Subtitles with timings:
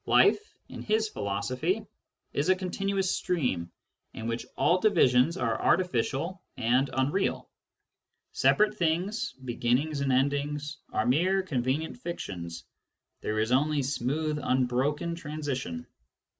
[0.07, 1.85] Life, in his philosophy,
[2.33, 3.71] is a continuous stream,
[4.15, 7.51] in which all divisions are artificial and unreal.
[8.31, 12.65] Separate things, beginnings and endings, are mere con venient fictions:
[13.21, 15.85] there is only smooth, unbroken transi tion.